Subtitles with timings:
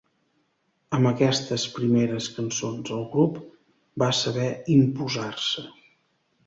[0.97, 3.39] Amb aquestes primeres cançons el grup
[4.05, 5.71] va saber imposar-se.